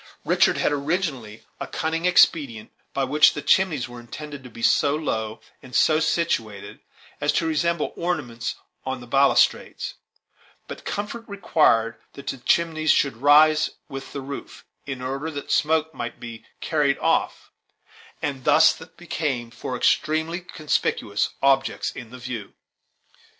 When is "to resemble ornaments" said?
7.33-8.55